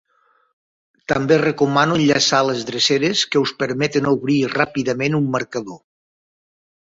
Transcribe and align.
També 1.11 1.35
recomano 1.41 1.97
enllaçar 2.01 2.39
les 2.47 2.63
dreceres 2.69 3.21
que 3.35 3.43
us 3.43 3.53
permeten 3.61 4.09
obrir 4.13 4.39
ràpidament 4.55 5.19
un 5.21 5.29
marcador. 5.37 5.81